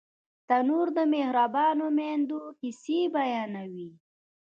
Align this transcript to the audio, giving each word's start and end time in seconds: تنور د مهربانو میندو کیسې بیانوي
تنور 0.47 0.87
د 0.97 0.99
مهربانو 1.13 1.85
میندو 1.97 2.41
کیسې 2.59 2.99
بیانوي 3.13 3.89